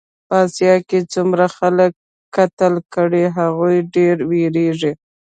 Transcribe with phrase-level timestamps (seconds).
[0.27, 1.91] په اسیا کې څومره خلک
[2.35, 4.91] قتل کړې هغوی ډېر وېرېږي.